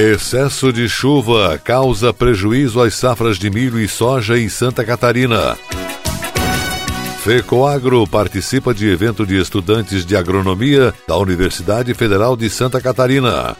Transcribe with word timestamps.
Excesso 0.00 0.72
de 0.72 0.88
chuva 0.88 1.60
causa 1.62 2.10
prejuízo 2.10 2.80
às 2.80 2.94
safras 2.94 3.36
de 3.36 3.50
milho 3.50 3.78
e 3.78 3.86
soja 3.86 4.38
em 4.38 4.48
Santa 4.48 4.82
Catarina. 4.82 5.58
FECOAGRO 7.22 8.06
participa 8.06 8.72
de 8.72 8.88
evento 8.88 9.26
de 9.26 9.38
estudantes 9.38 10.06
de 10.06 10.16
agronomia 10.16 10.94
da 11.06 11.18
Universidade 11.18 11.92
Federal 11.92 12.34
de 12.34 12.48
Santa 12.48 12.80
Catarina. 12.80 13.54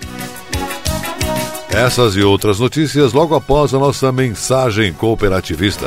Essas 1.69 2.17
e 2.17 2.23
outras 2.23 2.59
notícias 2.59 3.13
logo 3.13 3.35
após 3.35 3.75
a 3.75 3.79
nossa 3.79 4.11
mensagem 4.11 4.95
cooperativista. 4.95 5.87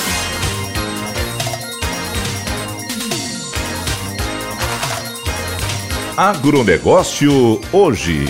Agronegócio 6.17 7.61
hoje. 7.71 8.25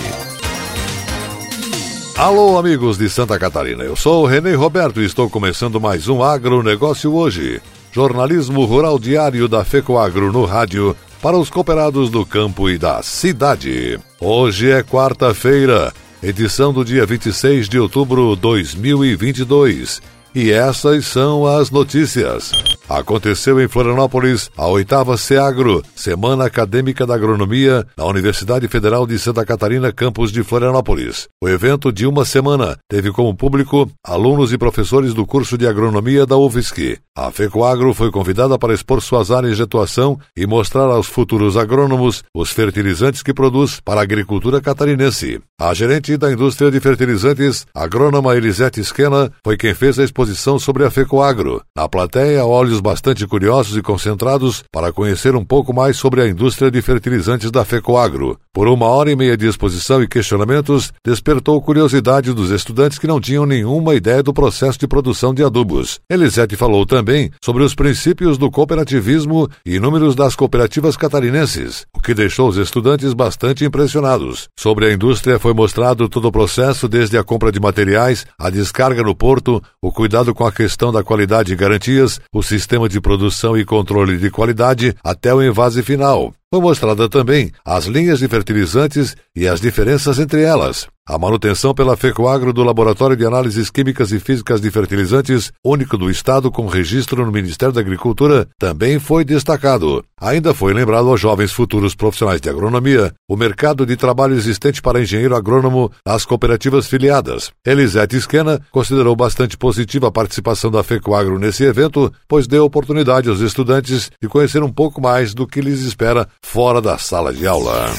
Alô, 2.16 2.56
amigos 2.56 2.96
de 2.96 3.10
Santa 3.10 3.36
Catarina. 3.40 3.82
Eu 3.82 3.96
sou 3.96 4.22
o 4.22 4.26
Renê 4.26 4.54
Roberto 4.54 5.00
e 5.00 5.04
estou 5.04 5.28
começando 5.28 5.80
mais 5.80 6.06
um 6.06 6.22
Agronegócio 6.22 7.12
hoje. 7.12 7.60
Jornalismo 7.90 8.64
rural 8.64 9.00
diário 9.00 9.48
da 9.48 9.64
FECOAGRO 9.64 10.32
no 10.32 10.44
rádio 10.44 10.96
para 11.20 11.36
os 11.36 11.50
cooperados 11.50 12.08
do 12.08 12.24
campo 12.24 12.70
e 12.70 12.78
da 12.78 13.02
cidade. 13.02 13.98
Hoje 14.20 14.70
é 14.70 14.84
quarta-feira, 14.84 15.92
edição 16.22 16.72
do 16.72 16.84
dia 16.84 17.04
26 17.04 17.68
de 17.68 17.80
outubro 17.80 18.36
de 18.36 18.42
2022. 18.42 20.00
E 20.32 20.52
essas 20.52 21.04
são 21.06 21.44
as 21.44 21.68
notícias. 21.70 22.52
Aconteceu 22.88 23.60
em 23.60 23.68
Florianópolis 23.68 24.50
a 24.56 24.66
oitava 24.66 25.16
SEAGRO, 25.16 25.82
Semana 25.94 26.46
Acadêmica 26.46 27.06
da 27.06 27.14
Agronomia, 27.14 27.86
na 27.96 28.04
Universidade 28.04 28.68
Federal 28.68 29.06
de 29.06 29.18
Santa 29.18 29.44
Catarina, 29.44 29.92
campus 29.92 30.30
de 30.30 30.42
Florianópolis. 30.42 31.28
O 31.42 31.48
evento 31.48 31.92
de 31.92 32.06
uma 32.06 32.24
semana 32.24 32.76
teve 32.88 33.10
como 33.10 33.34
público 33.34 33.90
alunos 34.06 34.52
e 34.52 34.58
professores 34.58 35.14
do 35.14 35.26
curso 35.26 35.56
de 35.56 35.66
agronomia 35.66 36.26
da 36.26 36.36
UFSC. 36.36 36.98
A 37.16 37.30
FECOAGRO 37.30 37.92
foi 37.92 38.10
convidada 38.10 38.58
para 38.58 38.72
expor 38.72 39.02
suas 39.02 39.30
áreas 39.30 39.56
de 39.56 39.62
atuação 39.62 40.18
e 40.34 40.46
mostrar 40.46 40.84
aos 40.84 41.06
futuros 41.06 41.58
agrônomos 41.58 42.24
os 42.34 42.50
fertilizantes 42.50 43.22
que 43.22 43.34
produz 43.34 43.80
para 43.80 44.00
a 44.00 44.02
agricultura 44.02 44.62
catarinense. 44.62 45.38
A 45.60 45.74
gerente 45.74 46.16
da 46.16 46.32
indústria 46.32 46.70
de 46.70 46.80
fertilizantes, 46.80 47.66
agrônoma 47.74 48.34
Elisete 48.34 48.80
Esquena, 48.80 49.30
foi 49.44 49.56
quem 49.58 49.74
fez 49.74 49.98
a 49.98 50.04
exposição 50.04 50.58
sobre 50.58 50.84
a 50.84 50.90
FECOAGRO. 50.90 51.62
Na 51.76 51.86
plateia, 51.86 52.44
olhos 52.46 52.71
bastante 52.80 53.26
curiosos 53.26 53.76
e 53.76 53.82
concentrados 53.82 54.64
para 54.70 54.92
conhecer 54.92 55.34
um 55.34 55.44
pouco 55.44 55.72
mais 55.72 55.96
sobre 55.96 56.22
a 56.22 56.28
indústria 56.28 56.70
de 56.70 56.80
fertilizantes 56.82 57.50
da 57.50 57.64
FECOAGRO. 57.64 58.38
Por 58.54 58.68
uma 58.68 58.84
hora 58.84 59.10
e 59.10 59.16
meia 59.16 59.34
de 59.34 59.46
exposição 59.46 60.02
e 60.02 60.06
questionamentos, 60.06 60.92
despertou 61.02 61.58
curiosidade 61.62 62.34
dos 62.34 62.50
estudantes 62.50 62.98
que 62.98 63.06
não 63.06 63.18
tinham 63.18 63.46
nenhuma 63.46 63.94
ideia 63.94 64.22
do 64.22 64.34
processo 64.34 64.78
de 64.78 64.86
produção 64.86 65.32
de 65.32 65.42
adubos. 65.42 66.00
Elisete 66.08 66.54
falou 66.54 66.84
também 66.84 67.30
sobre 67.42 67.62
os 67.62 67.74
princípios 67.74 68.36
do 68.36 68.50
cooperativismo 68.50 69.48
e 69.64 69.80
números 69.80 70.14
das 70.14 70.36
cooperativas 70.36 70.98
catarinenses, 70.98 71.86
o 71.96 72.00
que 72.00 72.12
deixou 72.12 72.46
os 72.46 72.58
estudantes 72.58 73.14
bastante 73.14 73.64
impressionados. 73.64 74.48
Sobre 74.58 74.84
a 74.84 74.92
indústria 74.92 75.38
foi 75.38 75.54
mostrado 75.54 76.06
todo 76.06 76.28
o 76.28 76.32
processo, 76.32 76.86
desde 76.86 77.16
a 77.16 77.24
compra 77.24 77.50
de 77.50 77.58
materiais, 77.58 78.26
a 78.38 78.50
descarga 78.50 79.02
no 79.02 79.14
porto, 79.14 79.62
o 79.80 79.90
cuidado 79.90 80.34
com 80.34 80.44
a 80.44 80.52
questão 80.52 80.92
da 80.92 81.02
qualidade 81.02 81.54
e 81.54 81.56
garantias, 81.56 82.20
o 82.30 82.42
sistema 82.42 82.86
de 82.86 83.00
produção 83.00 83.56
e 83.56 83.64
controle 83.64 84.18
de 84.18 84.30
qualidade, 84.30 84.94
até 85.02 85.34
o 85.34 85.42
envase 85.42 85.82
final. 85.82 86.34
Foi 86.52 86.60
mostrada 86.60 87.08
também 87.08 87.50
as 87.64 87.86
linhas 87.86 88.18
de 88.18 88.28
fertilizantes 88.28 89.16
e 89.34 89.48
as 89.48 89.58
diferenças 89.58 90.18
entre 90.18 90.42
elas. 90.42 90.86
A 91.04 91.18
manutenção 91.18 91.74
pela 91.74 91.96
FECOAGRO 91.96 92.52
do 92.52 92.62
Laboratório 92.62 93.16
de 93.16 93.26
Análises 93.26 93.70
Químicas 93.70 94.12
e 94.12 94.20
Físicas 94.20 94.60
de 94.60 94.70
Fertilizantes, 94.70 95.50
único 95.64 95.98
do 95.98 96.08
Estado 96.08 96.48
com 96.48 96.68
registro 96.68 97.26
no 97.26 97.32
Ministério 97.32 97.74
da 97.74 97.80
Agricultura, 97.80 98.46
também 98.56 99.00
foi 99.00 99.24
destacado. 99.24 100.04
Ainda 100.20 100.54
foi 100.54 100.72
lembrado 100.72 101.08
aos 101.08 101.20
jovens 101.20 101.50
futuros 101.50 101.96
profissionais 101.96 102.40
de 102.40 102.48
agronomia 102.48 103.12
o 103.28 103.36
mercado 103.36 103.84
de 103.84 103.96
trabalho 103.96 104.36
existente 104.36 104.80
para 104.80 105.02
engenheiro 105.02 105.34
agrônomo 105.34 105.90
nas 106.06 106.24
cooperativas 106.24 106.86
filiadas. 106.86 107.50
Elisete 107.66 108.16
Esquena 108.16 108.60
considerou 108.70 109.16
bastante 109.16 109.58
positiva 109.58 110.06
a 110.06 110.12
participação 110.12 110.70
da 110.70 110.84
FECOAGRO 110.84 111.36
nesse 111.36 111.64
evento, 111.64 112.12
pois 112.28 112.46
deu 112.46 112.64
oportunidade 112.64 113.28
aos 113.28 113.40
estudantes 113.40 114.08
de 114.22 114.28
conhecer 114.28 114.62
um 114.62 114.72
pouco 114.72 115.00
mais 115.00 115.34
do 115.34 115.48
que 115.48 115.60
lhes 115.60 115.80
espera 115.80 116.28
fora 116.44 116.80
da 116.80 116.96
sala 116.96 117.32
de 117.32 117.44
aula 117.44 117.92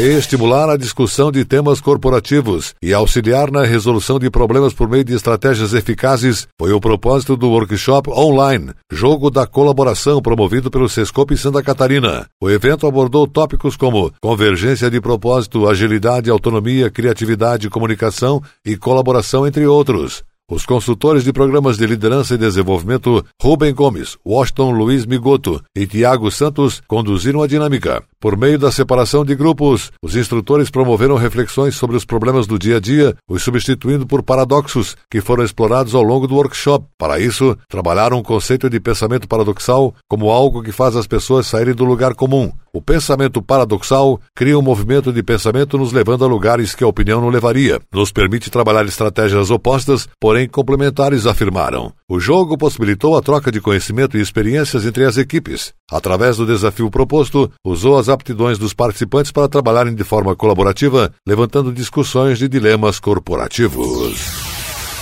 estimular 0.00 0.70
a 0.70 0.76
discussão 0.78 1.30
de 1.30 1.44
temas 1.44 1.78
corporativos 1.78 2.74
e 2.82 2.94
auxiliar 2.94 3.50
na 3.50 3.62
resolução 3.62 4.18
de 4.18 4.30
problemas 4.30 4.72
por 4.72 4.88
meio 4.88 5.04
de 5.04 5.14
estratégias 5.14 5.74
eficazes 5.74 6.48
foi 6.58 6.72
o 6.72 6.80
propósito 6.80 7.36
do 7.36 7.50
workshop 7.50 8.08
online, 8.10 8.72
Jogo 8.90 9.30
da 9.30 9.46
Colaboração, 9.46 10.22
promovido 10.22 10.70
pelo 10.70 10.88
Sescope 10.88 11.36
Santa 11.36 11.62
Catarina. 11.62 12.26
O 12.40 12.48
evento 12.48 12.86
abordou 12.86 13.26
tópicos 13.26 13.76
como 13.76 14.10
convergência 14.20 14.90
de 14.90 14.98
propósito, 14.98 15.68
agilidade, 15.68 16.30
autonomia, 16.30 16.90
criatividade, 16.90 17.68
comunicação 17.68 18.42
e 18.64 18.76
colaboração, 18.78 19.46
entre 19.46 19.66
outros. 19.66 20.24
Os 20.50 20.64
consultores 20.66 21.22
de 21.22 21.32
programas 21.32 21.76
de 21.76 21.86
liderança 21.86 22.34
e 22.34 22.38
desenvolvimento 22.38 23.24
Rubem 23.40 23.74
Gomes, 23.74 24.16
Washington 24.26 24.70
Luiz 24.72 25.06
Migoto 25.06 25.62
e 25.76 25.86
Tiago 25.86 26.30
Santos 26.30 26.82
conduziram 26.86 27.42
a 27.42 27.46
dinâmica. 27.46 28.02
Por 28.22 28.36
meio 28.36 28.56
da 28.56 28.70
separação 28.70 29.24
de 29.24 29.34
grupos, 29.34 29.90
os 30.00 30.14
instrutores 30.14 30.70
promoveram 30.70 31.16
reflexões 31.16 31.74
sobre 31.74 31.96
os 31.96 32.04
problemas 32.04 32.46
do 32.46 32.56
dia 32.56 32.76
a 32.76 32.80
dia, 32.80 33.16
os 33.28 33.42
substituindo 33.42 34.06
por 34.06 34.22
paradoxos 34.22 34.96
que 35.10 35.20
foram 35.20 35.42
explorados 35.42 35.92
ao 35.92 36.04
longo 36.04 36.28
do 36.28 36.36
workshop. 36.36 36.86
Para 36.96 37.18
isso, 37.18 37.58
trabalharam 37.68 38.20
o 38.20 38.22
conceito 38.22 38.70
de 38.70 38.78
pensamento 38.78 39.26
paradoxal 39.26 39.92
como 40.08 40.30
algo 40.30 40.62
que 40.62 40.70
faz 40.70 40.94
as 40.94 41.08
pessoas 41.08 41.48
saírem 41.48 41.74
do 41.74 41.84
lugar 41.84 42.14
comum. 42.14 42.52
O 42.72 42.80
pensamento 42.80 43.42
paradoxal 43.42 44.20
cria 44.36 44.56
um 44.56 44.62
movimento 44.62 45.12
de 45.12 45.22
pensamento 45.22 45.76
nos 45.76 45.92
levando 45.92 46.24
a 46.24 46.28
lugares 46.28 46.76
que 46.76 46.84
a 46.84 46.88
opinião 46.88 47.20
não 47.20 47.28
levaria. 47.28 47.80
Nos 47.92 48.12
permite 48.12 48.52
trabalhar 48.52 48.86
estratégias 48.86 49.50
opostas, 49.50 50.08
porém 50.20 50.48
complementares 50.48 51.26
afirmaram. 51.26 51.92
O 52.14 52.20
jogo 52.20 52.58
possibilitou 52.58 53.16
a 53.16 53.22
troca 53.22 53.50
de 53.50 53.58
conhecimento 53.58 54.18
e 54.18 54.20
experiências 54.20 54.84
entre 54.84 55.06
as 55.06 55.16
equipes. 55.16 55.72
Através 55.90 56.36
do 56.36 56.44
desafio 56.44 56.90
proposto, 56.90 57.50
usou 57.64 57.96
as 57.96 58.10
aptidões 58.10 58.58
dos 58.58 58.74
participantes 58.74 59.32
para 59.32 59.48
trabalharem 59.48 59.94
de 59.94 60.04
forma 60.04 60.36
colaborativa, 60.36 61.10
levantando 61.26 61.72
discussões 61.72 62.38
de 62.38 62.48
dilemas 62.48 63.00
corporativos. 63.00 64.20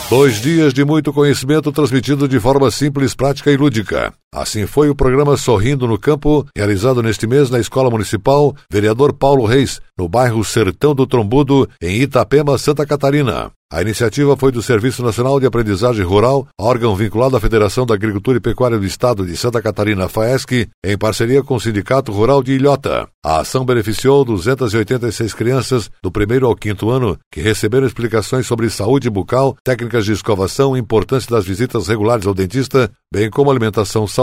Dois 0.08 0.40
dias 0.40 0.72
de 0.72 0.84
muito 0.84 1.12
conhecimento 1.12 1.72
transmitido 1.72 2.28
de 2.28 2.38
forma 2.38 2.70
simples, 2.70 3.12
prática 3.12 3.50
e 3.50 3.56
lúdica. 3.56 4.12
Assim 4.32 4.64
foi 4.64 4.88
o 4.88 4.94
programa 4.94 5.36
Sorrindo 5.36 5.88
no 5.88 5.98
Campo, 5.98 6.46
realizado 6.54 7.02
neste 7.02 7.26
mês 7.26 7.50
na 7.50 7.58
Escola 7.58 7.90
Municipal 7.90 8.54
Vereador 8.70 9.12
Paulo 9.12 9.44
Reis, 9.44 9.80
no 9.98 10.08
bairro 10.08 10.44
Sertão 10.44 10.94
do 10.94 11.04
Trombudo, 11.04 11.68
em 11.82 12.00
Itapema, 12.02 12.56
Santa 12.56 12.86
Catarina. 12.86 13.50
A 13.72 13.82
iniciativa 13.82 14.36
foi 14.36 14.50
do 14.50 14.60
Serviço 14.60 15.00
Nacional 15.00 15.38
de 15.38 15.46
Aprendizagem 15.46 16.04
Rural, 16.04 16.48
órgão 16.60 16.96
vinculado 16.96 17.36
à 17.36 17.40
Federação 17.40 17.86
da 17.86 17.94
Agricultura 17.94 18.38
e 18.38 18.40
Pecuária 18.40 18.76
do 18.76 18.84
Estado 18.84 19.24
de 19.24 19.36
Santa 19.36 19.62
Catarina, 19.62 20.08
FAESC, 20.08 20.68
em 20.84 20.98
parceria 20.98 21.40
com 21.40 21.54
o 21.54 21.60
Sindicato 21.60 22.10
Rural 22.10 22.42
de 22.42 22.52
Ilhota. 22.52 23.08
A 23.24 23.40
ação 23.40 23.64
beneficiou 23.64 24.24
286 24.24 25.34
crianças 25.34 25.88
do 26.02 26.10
primeiro 26.10 26.48
ao 26.48 26.56
quinto 26.56 26.90
ano, 26.90 27.16
que 27.30 27.40
receberam 27.40 27.86
explicações 27.86 28.44
sobre 28.44 28.68
saúde 28.70 29.08
bucal, 29.08 29.56
técnicas 29.62 30.04
de 30.04 30.12
escovação, 30.12 30.76
importância 30.76 31.30
das 31.30 31.44
visitas 31.44 31.86
regulares 31.86 32.26
ao 32.26 32.34
dentista, 32.34 32.90
bem 33.12 33.30
como 33.30 33.52
alimentação 33.52 34.04
saudável 34.04 34.19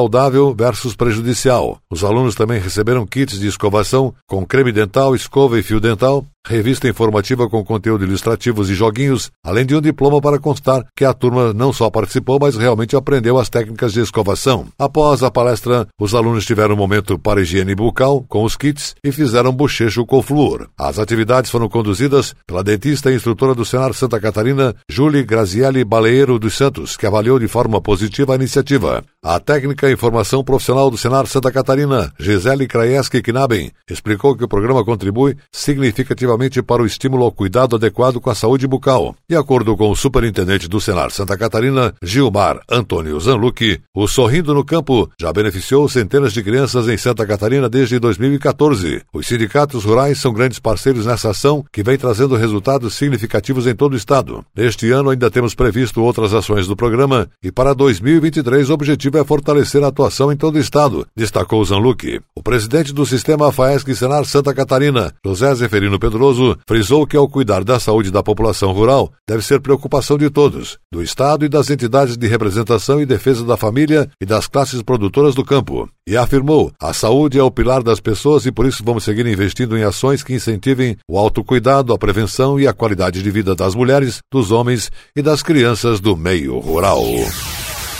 versus 0.53 0.95
prejudicial. 0.95 1.79
Os 1.89 2.03
alunos 2.03 2.35
também 2.35 2.59
receberam 2.59 3.07
kits 3.07 3.39
de 3.39 3.47
escovação 3.47 4.13
com 4.27 4.45
creme 4.45 4.71
dental, 4.71 5.15
escova 5.15 5.57
e 5.57 5.63
fio 5.63 5.79
dental, 5.79 6.25
revista 6.47 6.87
informativa 6.87 7.49
com 7.49 7.63
conteúdo 7.63 8.05
ilustrativos 8.05 8.69
e 8.69 8.73
joguinhos, 8.73 9.29
além 9.43 9.65
de 9.65 9.75
um 9.75 9.81
diploma 9.81 10.21
para 10.21 10.39
constar 10.39 10.85
que 10.95 11.03
a 11.03 11.13
turma 11.13 11.53
não 11.53 11.73
só 11.73 11.89
participou, 11.89 12.39
mas 12.39 12.55
realmente 12.55 12.95
aprendeu 12.95 13.37
as 13.37 13.49
técnicas 13.49 13.91
de 13.91 13.99
escovação. 13.99 14.67
Após 14.79 15.21
a 15.23 15.29
palestra, 15.29 15.85
os 15.99 16.15
alunos 16.15 16.45
tiveram 16.45 16.75
um 16.75 16.77
momento 16.77 17.19
para 17.19 17.41
higiene 17.41 17.75
bucal 17.75 18.23
com 18.27 18.43
os 18.43 18.55
kits 18.55 18.95
e 19.03 19.11
fizeram 19.11 19.51
bochecho 19.51 20.05
com 20.05 20.21
flúor. 20.21 20.69
As 20.77 20.97
atividades 20.97 21.51
foram 21.51 21.67
conduzidas 21.67 22.33
pela 22.45 22.63
dentista 22.63 23.11
e 23.11 23.15
instrutora 23.15 23.53
do 23.53 23.65
Senar 23.65 23.93
Santa 23.93 24.19
Catarina, 24.19 24.73
Julie 24.89 25.23
Grazielli 25.23 25.83
Baleiro 25.83 26.39
dos 26.39 26.55
Santos, 26.55 26.95
que 26.95 27.05
avaliou 27.05 27.37
de 27.37 27.47
forma 27.47 27.81
positiva 27.81 28.33
a 28.33 28.35
iniciativa. 28.35 29.03
A 29.23 29.39
técnica 29.39 29.91
e 29.91 29.97
formação 29.97 30.43
profissional 30.43 30.89
do 30.89 30.97
Senar 30.97 31.27
Santa 31.27 31.51
Catarina, 31.51 32.13
Gisele 32.17 32.67
Krajeski 32.67 33.21
Knaben, 33.21 33.71
explicou 33.89 34.35
que 34.35 34.43
o 34.43 34.47
programa 34.47 34.85
contribui 34.85 35.35
significativamente 35.51 36.36
para 36.63 36.83
o 36.83 36.85
estímulo 36.85 37.23
ao 37.23 37.31
cuidado 37.31 37.75
adequado 37.75 38.21
com 38.21 38.29
a 38.29 38.35
saúde 38.35 38.67
bucal. 38.67 39.15
De 39.27 39.35
acordo 39.35 39.75
com 39.75 39.89
o 39.89 39.95
superintendente 39.95 40.67
do 40.67 40.79
Senar 40.79 41.11
Santa 41.11 41.37
Catarina, 41.37 41.93
Gilmar 42.01 42.61
Antônio 42.69 43.19
Zanlucci, 43.19 43.81
o 43.95 44.07
Sorrindo 44.07 44.53
no 44.53 44.63
Campo 44.63 45.09
já 45.19 45.33
beneficiou 45.33 45.89
centenas 45.89 46.31
de 46.31 46.43
crianças 46.43 46.87
em 46.87 46.97
Santa 46.97 47.25
Catarina 47.25 47.67
desde 47.67 47.99
2014. 47.99 49.01
Os 49.11 49.27
sindicatos 49.27 49.83
rurais 49.83 50.19
são 50.19 50.31
grandes 50.31 50.59
parceiros 50.59 51.05
nessa 51.05 51.31
ação 51.31 51.65
que 51.73 51.83
vem 51.83 51.97
trazendo 51.97 52.35
resultados 52.35 52.93
significativos 52.93 53.65
em 53.65 53.75
todo 53.75 53.93
o 53.93 53.97
estado. 53.97 54.45
Neste 54.55 54.91
ano 54.91 55.09
ainda 55.09 55.31
temos 55.31 55.55
previsto 55.55 56.01
outras 56.03 56.33
ações 56.33 56.67
do 56.67 56.75
programa 56.75 57.27
e 57.43 57.51
para 57.51 57.73
2023 57.73 58.69
o 58.69 58.73
objetivo 58.73 59.17
é 59.17 59.23
fortalecer 59.23 59.83
a 59.83 59.87
atuação 59.87 60.31
em 60.31 60.37
todo 60.37 60.55
o 60.55 60.59
estado, 60.59 61.07
destacou 61.15 61.65
Zanlucci. 61.65 62.21
O 62.35 62.43
presidente 62.43 62.93
do 62.93 63.05
sistema 63.05 63.51
FAESC 63.51 63.95
Senar 63.95 64.25
Santa 64.25 64.53
Catarina, 64.53 65.13
José 65.25 65.53
Zeferino 65.55 65.97
Pedroso, 65.97 66.26
frisou 66.67 67.05
que, 67.05 67.17
ao 67.17 67.27
cuidar 67.27 67.63
da 67.63 67.79
saúde 67.79 68.11
da 68.11 68.23
população 68.23 68.71
rural, 68.71 69.11
deve 69.27 69.43
ser 69.43 69.61
preocupação 69.61 70.17
de 70.17 70.29
todos, 70.29 70.77
do 70.91 71.01
Estado 71.01 71.45
e 71.45 71.49
das 71.49 71.69
entidades 71.69 72.17
de 72.17 72.27
representação 72.27 73.01
e 73.01 73.05
defesa 73.05 73.43
da 73.43 73.57
família 73.57 74.09
e 74.21 74.25
das 74.25 74.47
classes 74.47 74.81
produtoras 74.81 75.35
do 75.35 75.45
campo. 75.45 75.89
E 76.07 76.15
afirmou: 76.15 76.71
a 76.81 76.93
saúde 76.93 77.37
é 77.37 77.43
o 77.43 77.51
pilar 77.51 77.83
das 77.83 77.99
pessoas 77.99 78.45
e 78.45 78.51
por 78.51 78.65
isso 78.65 78.83
vamos 78.83 79.03
seguir 79.03 79.25
investindo 79.25 79.77
em 79.77 79.83
ações 79.83 80.23
que 80.23 80.33
incentivem 80.33 80.97
o 81.07 81.17
autocuidado, 81.17 81.93
a 81.93 81.97
prevenção 81.97 82.59
e 82.59 82.67
a 82.67 82.73
qualidade 82.73 83.21
de 83.21 83.31
vida 83.31 83.55
das 83.55 83.75
mulheres, 83.75 84.19
dos 84.31 84.51
homens 84.51 84.91
e 85.15 85.21
das 85.21 85.43
crianças 85.43 85.99
do 85.99 86.15
meio 86.15 86.57
rural. 86.59 87.03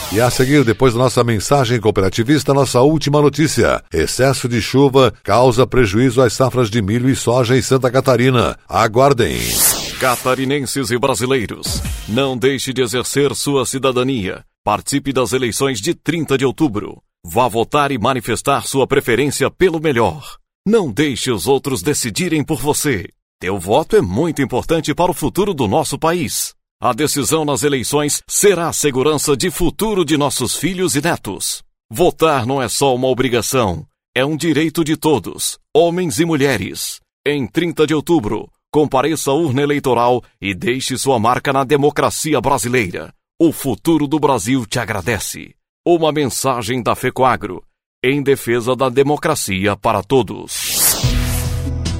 E 0.09 0.21
a 0.21 0.29
seguir, 0.29 0.63
depois 0.63 0.93
da 0.93 0.99
nossa 0.99 1.21
mensagem 1.21 1.81
cooperativista, 1.81 2.53
nossa 2.53 2.79
última 2.81 3.21
notícia. 3.21 3.83
Excesso 3.91 4.47
de 4.47 4.61
chuva 4.61 5.13
causa 5.21 5.67
prejuízo 5.67 6.21
às 6.21 6.31
safras 6.31 6.69
de 6.69 6.81
milho 6.81 7.09
e 7.09 7.15
soja 7.15 7.57
em 7.57 7.61
Santa 7.61 7.91
Catarina. 7.91 8.57
Aguardem. 8.69 9.37
Catarinenses 9.99 10.91
e 10.91 10.97
brasileiros, 10.97 11.81
não 12.07 12.37
deixe 12.37 12.71
de 12.71 12.81
exercer 12.81 13.35
sua 13.35 13.65
cidadania. 13.65 14.45
Participe 14.63 15.11
das 15.11 15.33
eleições 15.33 15.81
de 15.81 15.93
30 15.93 16.37
de 16.37 16.45
outubro. 16.45 17.01
Vá 17.25 17.49
votar 17.49 17.91
e 17.91 17.97
manifestar 17.97 18.65
sua 18.65 18.87
preferência 18.87 19.51
pelo 19.51 19.81
melhor. 19.81 20.37
Não 20.65 20.89
deixe 20.89 21.31
os 21.31 21.47
outros 21.47 21.81
decidirem 21.81 22.45
por 22.45 22.61
você. 22.61 23.09
Teu 23.41 23.59
voto 23.59 23.95
é 23.97 24.01
muito 24.01 24.41
importante 24.41 24.93
para 24.95 25.11
o 25.11 25.13
futuro 25.13 25.53
do 25.53 25.67
nosso 25.67 25.99
país. 25.99 26.56
A 26.79 26.93
decisão 26.93 27.43
nas 27.43 27.63
eleições 27.63 28.21
será 28.29 28.67
a 28.67 28.73
segurança 28.73 29.35
de 29.35 29.49
futuro 29.49 30.05
de 30.05 30.15
nossos 30.15 30.55
filhos 30.55 30.95
e 30.95 31.01
netos. 31.01 31.63
Votar 31.89 32.45
não 32.45 32.61
é 32.61 32.69
só 32.69 32.93
uma 32.93 33.07
obrigação, 33.07 33.83
é 34.15 34.23
um 34.23 34.37
direito 34.37 34.83
de 34.83 34.95
todos, 34.95 35.57
homens 35.75 36.19
e 36.19 36.25
mulheres. 36.25 36.99
Em 37.25 37.47
30 37.47 37.87
de 37.87 37.95
outubro, 37.95 38.47
compareça 38.71 39.31
à 39.31 39.33
urna 39.33 39.63
eleitoral 39.63 40.23
e 40.39 40.53
deixe 40.53 40.95
sua 40.99 41.17
marca 41.17 41.51
na 41.51 41.63
democracia 41.63 42.39
brasileira. 42.39 43.11
O 43.41 43.51
futuro 43.51 44.07
do 44.07 44.19
Brasil 44.19 44.63
te 44.63 44.77
agradece. 44.77 45.55
Uma 45.83 46.11
mensagem 46.11 46.83
da 46.83 46.93
FECOAGRO, 46.93 47.63
em 48.05 48.21
defesa 48.21 48.75
da 48.75 48.87
democracia 48.87 49.75
para 49.75 50.03
todos. 50.03 50.93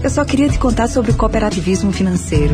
Eu 0.04 0.10
só 0.12 0.24
queria 0.24 0.50
te 0.50 0.60
contar 0.60 0.88
sobre 0.88 1.10
o 1.10 1.18
cooperativismo 1.18 1.92
financeiro 1.92 2.54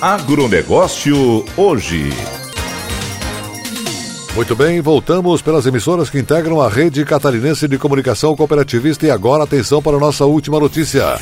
Agronegócio 0.00 1.42
hoje. 1.56 2.10
Muito 4.34 4.54
bem, 4.54 4.78
voltamos 4.82 5.40
pelas 5.40 5.64
emissoras 5.64 6.10
que 6.10 6.18
integram 6.18 6.60
a 6.60 6.68
rede 6.68 7.02
catarinense 7.02 7.66
de 7.66 7.78
comunicação 7.78 8.36
cooperativista 8.36 9.06
e 9.06 9.10
agora 9.10 9.44
atenção 9.44 9.80
para 9.80 9.98
nossa 9.98 10.26
última 10.26 10.60
notícia. 10.60 11.16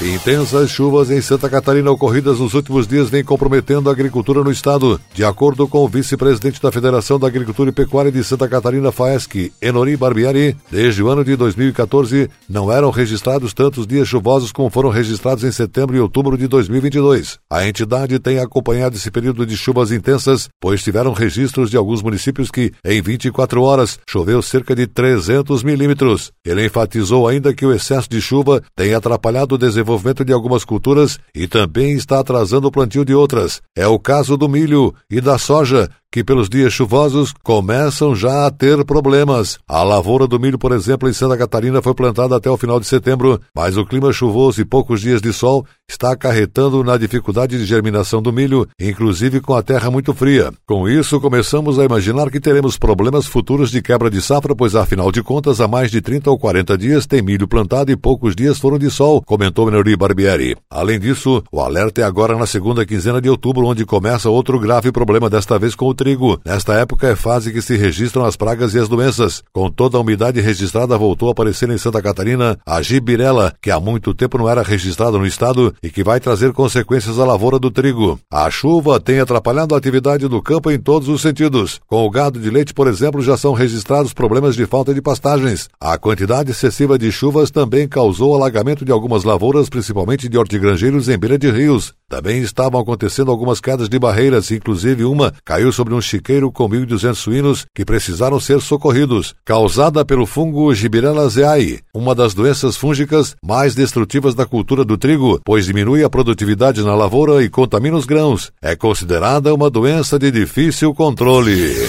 Intensas 0.00 0.68
chuvas 0.70 1.10
em 1.10 1.22
Santa 1.22 1.48
Catarina 1.48 1.90
ocorridas 1.90 2.38
nos 2.38 2.52
últimos 2.52 2.86
dias 2.86 3.08
vêm 3.08 3.24
comprometendo 3.24 3.88
a 3.88 3.92
agricultura 3.92 4.44
no 4.44 4.50
estado. 4.50 5.00
De 5.14 5.24
acordo 5.24 5.66
com 5.66 5.78
o 5.78 5.88
vice-presidente 5.88 6.60
da 6.60 6.70
Federação 6.70 7.18
da 7.18 7.26
Agricultura 7.26 7.70
e 7.70 7.72
Pecuária 7.72 8.12
de 8.12 8.22
Santa 8.22 8.46
Catarina, 8.46 8.92
FAESC, 8.92 9.50
Enori 9.60 9.96
Barbieri, 9.96 10.54
desde 10.70 11.02
o 11.02 11.08
ano 11.08 11.24
de 11.24 11.34
2014 11.34 12.28
não 12.46 12.70
eram 12.70 12.90
registrados 12.90 13.54
tantos 13.54 13.86
dias 13.86 14.06
chuvosos 14.06 14.52
como 14.52 14.68
foram 14.68 14.90
registrados 14.90 15.44
em 15.44 15.50
setembro 15.50 15.96
e 15.96 16.00
outubro 16.00 16.36
de 16.36 16.46
2022. 16.46 17.38
A 17.48 17.66
entidade 17.66 18.18
tem 18.18 18.38
acompanhado 18.38 18.96
esse 18.96 19.10
período 19.10 19.46
de 19.46 19.56
chuvas 19.56 19.90
intensas, 19.90 20.46
pois 20.60 20.82
tiveram 20.82 21.14
registros 21.14 21.70
de 21.70 21.76
alguns 21.78 22.02
municípios 22.02 22.50
que, 22.50 22.70
em 22.84 23.00
24 23.00 23.62
horas, 23.62 23.98
choveu 24.06 24.42
cerca 24.42 24.76
de 24.76 24.86
300 24.86 25.62
milímetros. 25.62 26.32
Ele 26.44 26.66
enfatizou 26.66 27.26
ainda 27.26 27.54
que 27.54 27.64
o 27.64 27.72
excesso 27.72 28.10
de 28.10 28.20
chuva 28.20 28.62
tem 28.76 28.92
atrapalhado 28.92 29.54
o 29.54 29.58
desenvolvimento 29.58 29.85
desenvolvimento 29.86 30.24
de 30.24 30.32
algumas 30.32 30.64
culturas 30.64 31.18
e 31.32 31.46
também 31.46 31.92
está 31.92 32.18
atrasando 32.18 32.66
o 32.66 32.72
plantio 32.72 33.04
de 33.04 33.14
outras. 33.14 33.62
É 33.74 33.86
o 33.86 33.98
caso 33.98 34.36
do 34.36 34.48
milho 34.48 34.92
e 35.08 35.20
da 35.20 35.38
soja, 35.38 35.88
que 36.16 36.24
pelos 36.24 36.48
dias 36.48 36.72
chuvosos 36.72 37.34
começam 37.42 38.16
já 38.16 38.46
a 38.46 38.50
ter 38.50 38.82
problemas. 38.86 39.58
A 39.68 39.82
lavoura 39.82 40.26
do 40.26 40.40
milho, 40.40 40.58
por 40.58 40.72
exemplo, 40.72 41.10
em 41.10 41.12
Santa 41.12 41.36
Catarina 41.36 41.82
foi 41.82 41.92
plantada 41.92 42.34
até 42.34 42.48
o 42.48 42.56
final 42.56 42.80
de 42.80 42.86
setembro, 42.86 43.38
mas 43.54 43.76
o 43.76 43.84
clima 43.84 44.10
chuvoso 44.14 44.62
e 44.62 44.64
poucos 44.64 45.02
dias 45.02 45.20
de 45.20 45.30
sol 45.30 45.66
está 45.86 46.12
acarretando 46.12 46.82
na 46.82 46.96
dificuldade 46.96 47.58
de 47.58 47.66
germinação 47.66 48.22
do 48.22 48.32
milho, 48.32 48.66
inclusive 48.80 49.42
com 49.42 49.54
a 49.54 49.62
terra 49.62 49.90
muito 49.90 50.14
fria. 50.14 50.50
Com 50.66 50.88
isso, 50.88 51.20
começamos 51.20 51.78
a 51.78 51.84
imaginar 51.84 52.30
que 52.30 52.40
teremos 52.40 52.78
problemas 52.78 53.26
futuros 53.26 53.70
de 53.70 53.82
quebra 53.82 54.08
de 54.08 54.22
safra, 54.22 54.56
pois 54.56 54.74
afinal 54.74 55.12
de 55.12 55.22
contas, 55.22 55.60
há 55.60 55.68
mais 55.68 55.90
de 55.90 56.00
30 56.00 56.30
ou 56.30 56.38
40 56.38 56.78
dias 56.78 57.06
tem 57.06 57.20
milho 57.20 57.46
plantado 57.46 57.92
e 57.92 57.96
poucos 57.96 58.34
dias 58.34 58.58
foram 58.58 58.78
de 58.78 58.90
sol, 58.90 59.20
comentou 59.20 59.66
Menori 59.66 59.94
Barbieri. 59.94 60.56
Além 60.70 60.98
disso, 60.98 61.44
o 61.52 61.60
alerta 61.60 62.00
é 62.00 62.04
agora 62.04 62.34
na 62.36 62.46
segunda 62.46 62.86
quinzena 62.86 63.20
de 63.20 63.28
outubro, 63.28 63.66
onde 63.66 63.84
começa 63.84 64.30
outro 64.30 64.58
grave 64.58 64.90
problema, 64.90 65.28
desta 65.28 65.58
vez 65.58 65.74
com 65.74 65.86
o. 65.86 66.05
Nesta 66.44 66.74
época 66.74 67.08
é 67.08 67.16
fase 67.16 67.52
que 67.52 67.60
se 67.60 67.76
registram 67.76 68.24
as 68.24 68.36
pragas 68.36 68.74
e 68.74 68.78
as 68.78 68.88
doenças. 68.88 69.42
Com 69.52 69.68
toda 69.68 69.98
a 69.98 70.00
umidade 70.00 70.40
registrada, 70.40 70.96
voltou 70.96 71.28
a 71.28 71.32
aparecer 71.32 71.68
em 71.70 71.78
Santa 71.78 72.00
Catarina 72.00 72.56
a 72.64 72.80
gibirela, 72.80 73.52
que 73.60 73.72
há 73.72 73.80
muito 73.80 74.14
tempo 74.14 74.38
não 74.38 74.48
era 74.48 74.62
registrada 74.62 75.18
no 75.18 75.26
estado 75.26 75.74
e 75.82 75.90
que 75.90 76.04
vai 76.04 76.20
trazer 76.20 76.52
consequências 76.52 77.18
à 77.18 77.24
lavoura 77.24 77.58
do 77.58 77.70
trigo. 77.70 78.20
A 78.30 78.48
chuva 78.50 79.00
tem 79.00 79.18
atrapalhado 79.18 79.74
a 79.74 79.78
atividade 79.78 80.28
do 80.28 80.40
campo 80.40 80.70
em 80.70 80.78
todos 80.78 81.08
os 81.08 81.20
sentidos. 81.20 81.80
Com 81.88 82.06
o 82.06 82.10
gado 82.10 82.38
de 82.38 82.50
leite, 82.50 82.72
por 82.72 82.86
exemplo, 82.86 83.20
já 83.20 83.36
são 83.36 83.52
registrados 83.52 84.12
problemas 84.12 84.54
de 84.54 84.64
falta 84.64 84.94
de 84.94 85.02
pastagens. 85.02 85.68
A 85.80 85.98
quantidade 85.98 86.52
excessiva 86.52 86.96
de 86.96 87.10
chuvas 87.10 87.50
também 87.50 87.88
causou 87.88 88.34
alagamento 88.34 88.84
de 88.84 88.92
algumas 88.92 89.24
lavouras, 89.24 89.68
principalmente 89.68 90.28
de 90.28 90.38
hortigrangeiros 90.38 91.08
em 91.08 91.18
beira 91.18 91.38
de 91.38 91.50
rios. 91.50 91.94
Também 92.08 92.40
estavam 92.40 92.80
acontecendo 92.80 93.32
algumas 93.32 93.60
quedas 93.60 93.88
de 93.88 93.98
barreiras, 93.98 94.52
inclusive 94.52 95.04
uma 95.04 95.32
caiu 95.44 95.72
sobre 95.72 95.92
um 95.92 96.00
chiqueiro 96.00 96.52
com 96.52 96.68
1.200 96.68 97.14
suínos 97.16 97.66
que 97.74 97.84
precisaram 97.84 98.38
ser 98.38 98.60
socorridos, 98.60 99.34
causada 99.44 100.04
pelo 100.04 100.24
fungo 100.24 100.72
Gibirella 100.72 101.28
zeae, 101.28 101.80
uma 101.92 102.14
das 102.14 102.32
doenças 102.32 102.76
fúngicas 102.76 103.34
mais 103.44 103.74
destrutivas 103.74 104.36
da 104.36 104.46
cultura 104.46 104.84
do 104.84 104.96
trigo, 104.96 105.40
pois 105.44 105.66
diminui 105.66 106.04
a 106.04 106.10
produtividade 106.10 106.80
na 106.82 106.94
lavoura 106.94 107.42
e 107.42 107.48
contamina 107.48 107.96
os 107.96 108.06
grãos. 108.06 108.52
É 108.62 108.76
considerada 108.76 109.52
uma 109.52 109.68
doença 109.68 110.16
de 110.16 110.30
difícil 110.30 110.94
controle. 110.94 111.88